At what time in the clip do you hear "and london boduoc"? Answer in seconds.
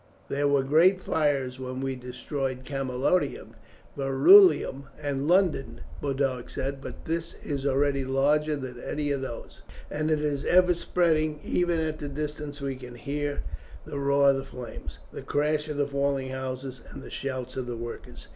4.99-6.49